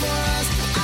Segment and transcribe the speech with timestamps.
[0.00, 0.83] Hello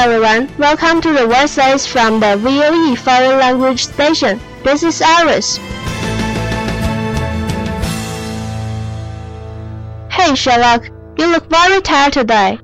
[0.00, 4.40] everyone, welcome to the Voices from the VOE Foreign Language Station.
[4.64, 5.58] This is Iris.
[10.10, 10.86] Hey Sherlock,
[11.18, 12.58] you look very tired today.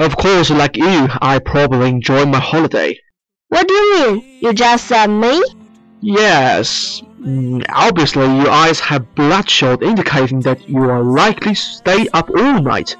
[0.00, 2.98] Of course, like you, I probably enjoy my holiday.
[3.50, 4.38] What do you mean?
[4.40, 5.44] You just said me?
[6.00, 12.28] Yes, mm, obviously your eyes have bloodshot indicating that you are likely to stay up
[12.30, 12.96] all night.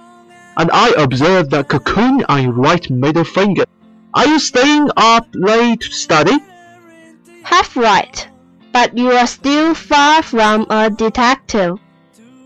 [0.56, 3.64] And I observed the cocoon on your right middle finger.
[4.14, 6.38] Are you staying up late to study?
[7.42, 8.28] Half right.
[8.72, 11.78] But you are still far from a detective.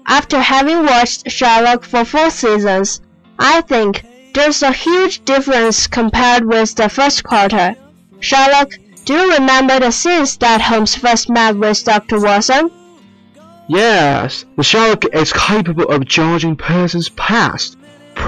[0.07, 3.01] After having watched Sherlock for four seasons,
[3.39, 4.05] I think
[4.35, 7.77] there's a huge difference compared with the first quarter.
[8.21, 8.73] Sherlock,
[9.05, 12.21] do you remember the scenes that Holmes first met with Dr.
[12.21, 12.71] Watson?
[13.69, 17.78] Yes, the Sherlock is capable of judging person's past,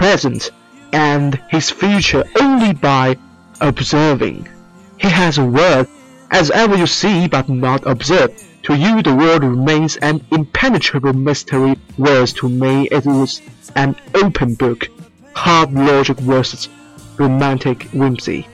[0.00, 0.50] present,
[0.94, 3.14] and his future only by
[3.60, 4.48] observing.
[4.96, 5.86] He has a word,
[6.30, 8.30] as ever you see but not observe.
[8.62, 13.42] To you the world remains an impenetrable mystery, whereas to me it was
[13.76, 14.88] an open book,
[15.34, 16.70] hard logic versus
[17.18, 18.48] romantic whimsy.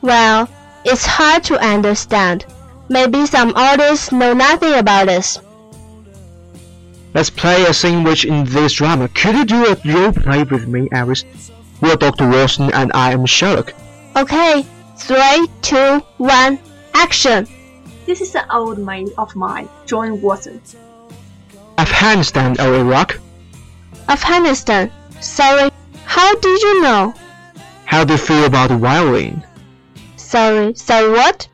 [0.00, 0.48] Well,
[0.86, 2.46] it's hard to understand.
[2.88, 5.38] Maybe some audience know nothing about this.
[7.14, 9.08] Let's play a scene which in this drama.
[9.08, 11.24] Could you do a role play with me, Iris?
[11.80, 12.28] You're Dr.
[12.28, 13.72] Watson and I am Sherlock.
[14.16, 14.66] Okay,
[14.96, 16.58] three, two, one,
[16.92, 17.46] action!
[18.04, 20.60] This is an old mate of mine, John Watson.
[21.78, 23.20] Afghanistan or Iraq?
[24.08, 24.90] Afghanistan.
[25.20, 25.70] Sorry,
[26.06, 27.14] how did you know?
[27.84, 29.46] How do you feel about the violin?
[30.16, 31.46] Sorry, sorry what?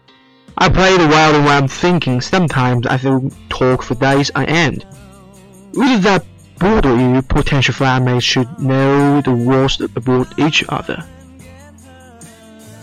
[0.56, 2.22] I play the violin while I'm thinking.
[2.22, 4.86] Sometimes I feel talk for days on end.
[5.74, 6.24] Would that
[6.58, 7.22] bother you?
[7.22, 11.04] Potential families should know the worst about each other.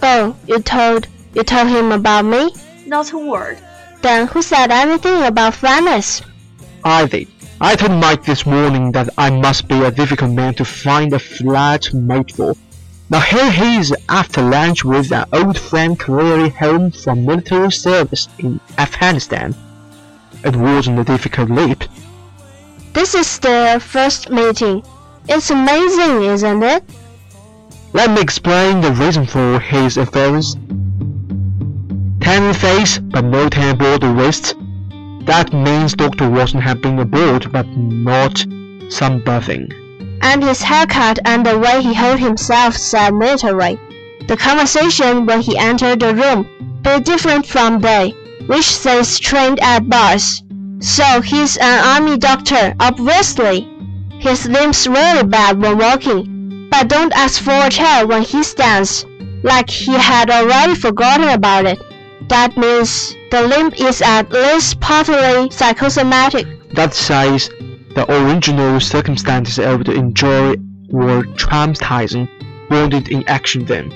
[0.01, 2.53] Oh, you told you told him about me?
[2.85, 3.57] Not a word.
[4.01, 6.21] Then who said anything about fairness?
[6.83, 7.27] I did.
[7.59, 11.19] I told Mike this morning that I must be a difficult man to find a
[11.19, 12.53] flat mate for.
[13.09, 18.29] Now here he is after lunch with an old friend clearly home from military service
[18.39, 19.55] in Afghanistan.
[20.45, 21.83] It wasn't a difficult leap.
[22.97, 24.81] This is their first meeting.
[25.29, 26.83] It's amazing, isn't it?
[27.93, 30.55] Let me explain the reason for his appearance.
[32.19, 34.55] Tan face, but no tan aboard the wrist.
[35.27, 36.27] That means Dr.
[36.27, 38.33] Watson had been aboard, but not
[38.89, 39.71] sunbathing.
[40.23, 43.77] And his haircut and the way he held himself said military.
[44.27, 46.49] The conversation when he entered the room
[46.81, 48.15] be different from they,
[48.47, 50.41] which says trained at Barts.
[50.79, 53.67] So he's an army doctor, obviously.
[54.19, 59.05] His limbs really bad when walking, but don't ask for a chair when he stands,
[59.43, 61.79] like he had already forgotten about it.
[62.29, 66.45] That means the limp is at least partly psychosomatic.
[66.73, 67.49] That says
[67.95, 70.57] the original circumstances of the injury
[70.89, 72.29] were traumatizing,
[72.69, 73.91] wounded in action then.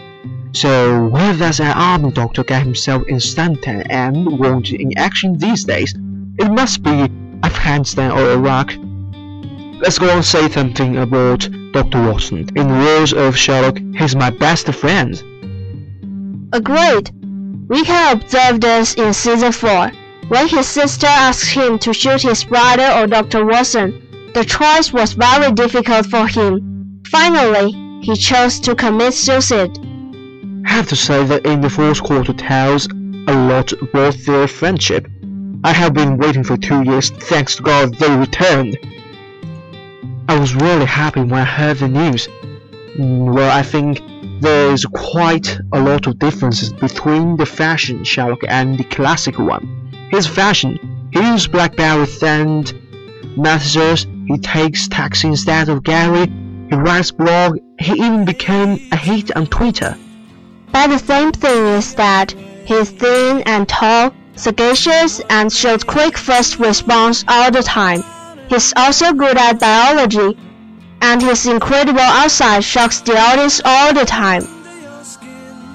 [0.54, 5.64] So where does an army doctor get himself in suntan and wounded in action these
[5.64, 5.94] days?
[6.42, 7.08] It must be
[7.44, 8.74] Afghanistan or Iraq.
[9.80, 12.02] Let's go and say something about Dr.
[12.02, 12.50] Watson.
[12.56, 15.14] In the words of Sherlock, he's my best friend.
[16.52, 17.12] Agreed.
[17.70, 19.92] We can observe this in season 4.
[20.30, 23.46] When his sister asked him to shoot his brother or Dr.
[23.46, 27.04] Watson, the choice was very difficult for him.
[27.06, 29.78] Finally, he chose to commit suicide.
[30.66, 32.88] I have to say that in the fourth quarter tells
[33.28, 35.08] a lot about their friendship.
[35.64, 38.78] I have been waiting for two years, thanks to God they returned.
[40.28, 42.28] I was really happy when I heard the news.
[42.98, 44.02] Well, I think
[44.42, 49.92] there is quite a lot of differences between the fashion Sherlock and the classic one.
[50.10, 52.74] His fashion, he uses BlackBerry and
[53.38, 56.28] messages, he takes taxi instead of Gary,
[56.70, 59.96] he writes blog, he even became a hit on Twitter.
[60.72, 62.32] But the same thing is that
[62.66, 68.04] he's thin and tall, sagacious, and shows quick first response all the time.
[68.48, 70.38] He's also good at biology,
[71.02, 74.44] and his incredible outside shocks the audience all the time.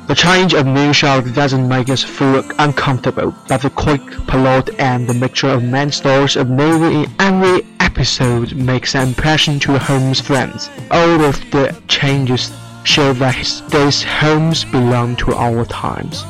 [0.06, 5.08] The change of new Sherlock doesn't make us feel uncomfortable, but the quick plot and
[5.08, 10.20] the mixture of many stories of movie in every episode makes an impression to Holmes'
[10.20, 10.70] friends.
[10.92, 12.52] All of the changes
[12.84, 16.22] show that his, these Holmes belong to our times.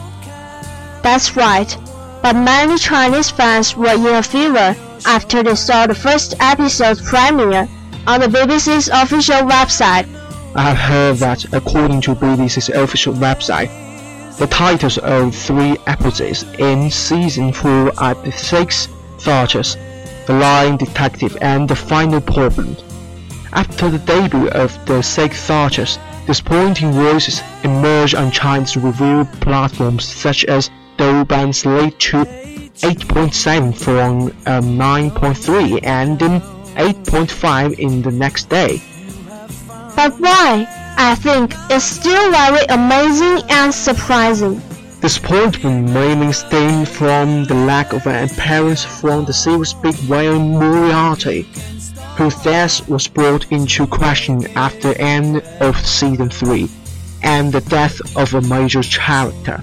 [1.02, 1.76] That's right.
[2.26, 4.74] But many Chinese fans were in a fever
[5.06, 7.68] after they saw the first episode's premiere
[8.08, 10.08] on the BBC's official website.
[10.56, 13.70] I have heard that according to BBC's official website,
[14.38, 18.88] the titles of three episodes in season 4 are The Six
[19.18, 19.76] Thatchers,
[20.26, 22.76] The Lying Detective, and The Final Problem.
[23.52, 30.44] After the debut of The Six Thatchers, disappointing voices emerged on Chinese review platforms such
[30.46, 36.40] as Douban's late to 8.7 from a 9.3 and um,
[36.74, 38.82] 8.5 in the next day.
[39.96, 40.66] But why?
[40.98, 44.60] I think it's still very amazing and surprising.
[45.00, 51.42] Disappointment mainly stemmed from the lack of an appearance from the series' big whale Moriarty,
[52.16, 56.68] whose death was brought into question after the end of season 3,
[57.22, 59.60] and the death of a major character.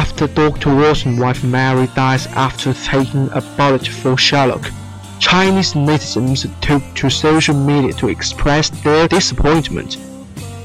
[0.00, 0.74] After Dr.
[0.74, 4.70] Watson's wife Mary dies after taking a bullet for Sherlock,
[5.18, 9.98] Chinese netizens took to social media to express their disappointment.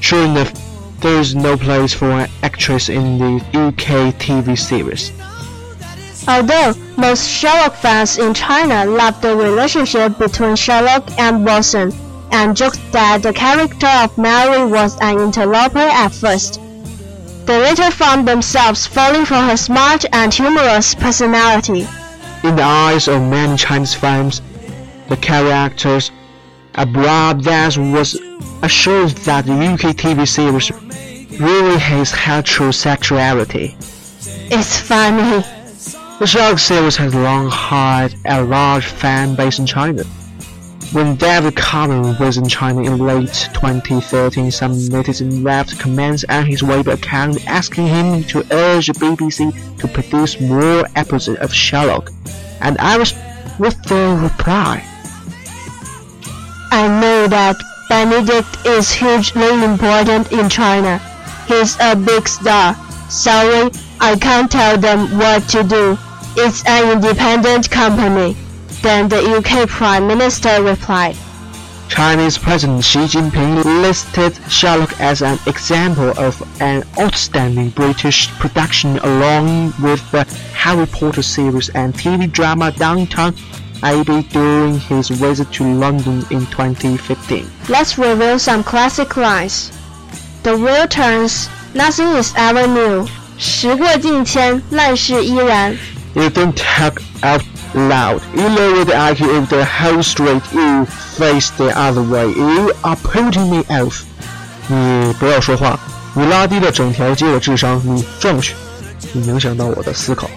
[0.00, 0.54] Sure enough,
[1.02, 5.12] there is no place for an actress in the UK TV series.
[6.26, 11.92] Although most Sherlock fans in China love the relationship between Sherlock and Watson,
[12.32, 16.58] and joked that the character of Mary was an interloper at first,
[17.46, 21.86] they later found themselves falling for her smart and humorous personality.
[22.42, 24.42] In the eyes of many Chinese fans,
[25.08, 26.10] the character's
[26.74, 28.14] abrupt death was
[28.62, 30.70] assured that the UK TV series
[31.40, 33.74] really has heterosexuality.
[34.50, 35.44] It's funny.
[36.18, 40.02] The Sherlock series has long had a large fan base in China.
[40.92, 46.62] When David Cameron was in China in late 2013, some netizens left comments on his
[46.62, 52.12] Weibo account asking him to urge the BBC to produce more episodes of Sherlock.
[52.60, 53.12] And I was
[53.58, 54.82] with the reply.
[56.70, 57.56] I know that
[57.88, 60.98] Benedict is hugely important in China.
[61.46, 62.74] He's a big star.
[63.10, 65.98] Sorry, I can't tell them what to do.
[66.36, 68.36] It's an independent company.
[68.82, 71.16] Then the UK Prime Minister replied.
[71.88, 79.72] Chinese President Xi Jinping listed Sherlock as an example of an outstanding British production along
[79.80, 83.34] with the Harry Potter series and TV drama Downton
[83.82, 87.48] Abbey during his visit to London in 2015.
[87.68, 89.70] Let's reveal some classic lines.
[90.42, 93.06] The world turns, nothing is ever new.
[93.38, 95.76] 时过境迁，烂事依然.
[96.14, 97.42] You don't talk out
[97.73, 98.21] loud.
[98.35, 100.41] You lower the IQ of the whole street.
[100.51, 102.29] You face the other way.
[102.31, 104.03] You are putting me off.
[104.67, 105.79] 你不要说话，
[106.13, 108.55] 你拉低了整条街的智商，你转过去，
[109.13, 110.29] 你影响到我的思考。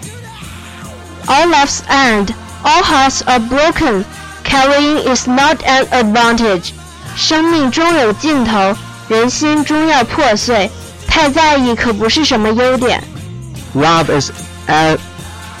[1.27, 4.03] All loves end, all hearts are broken.
[4.43, 6.71] Carrying is not an advantage.
[7.15, 8.75] 生命终有尽头，
[9.07, 10.69] 人心终要破碎。
[11.07, 13.01] 太在意可不是什么优点。
[13.73, 14.31] Love is
[14.67, 14.97] a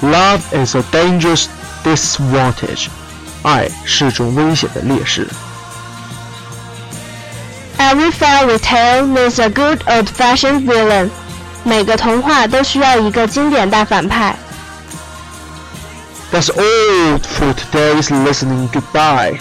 [0.01, 1.45] love is a dangerous
[1.83, 2.87] disadvantage.
[3.43, 5.27] 爱是种危险的劣势。
[7.77, 11.09] Every fairy tale needs a good old-fashioned villain.
[11.63, 14.35] 每个童话都需要一个经典大反派。
[16.31, 18.69] That's all for today's listening.
[18.69, 19.39] Goodbye.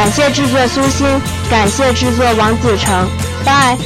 [0.00, 1.06] 感谢制作苏欣，
[1.50, 3.06] 感谢制作王子成，
[3.44, 3.76] 拜。